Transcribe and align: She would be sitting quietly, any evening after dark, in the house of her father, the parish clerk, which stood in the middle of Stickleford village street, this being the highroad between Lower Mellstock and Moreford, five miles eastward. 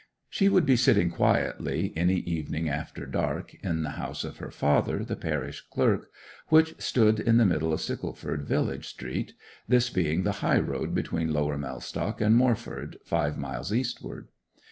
She 0.31 0.49
would 0.49 0.65
be 0.65 0.75
sitting 0.77 1.11
quietly, 1.11 1.93
any 1.95 2.15
evening 2.21 2.67
after 2.67 3.05
dark, 3.05 3.53
in 3.63 3.83
the 3.83 3.91
house 4.01 4.23
of 4.23 4.37
her 4.37 4.49
father, 4.49 5.05
the 5.05 5.15
parish 5.15 5.61
clerk, 5.71 6.09
which 6.47 6.73
stood 6.81 7.19
in 7.19 7.37
the 7.37 7.45
middle 7.45 7.71
of 7.71 7.81
Stickleford 7.81 8.41
village 8.47 8.87
street, 8.87 9.33
this 9.67 9.91
being 9.91 10.23
the 10.23 10.31
highroad 10.41 10.95
between 10.95 11.31
Lower 11.31 11.55
Mellstock 11.55 12.19
and 12.19 12.35
Moreford, 12.35 12.95
five 13.05 13.37
miles 13.37 13.71
eastward. 13.71 14.29